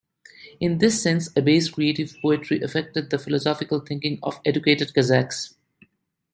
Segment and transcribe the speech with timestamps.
[0.59, 5.53] In this sense, Abay's creative poetry affected the philosophical thinking of educated Kazakhs.